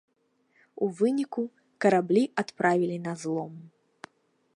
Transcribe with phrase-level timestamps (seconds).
[0.85, 1.43] У выніку,
[1.85, 3.53] караблі адправілі на злом.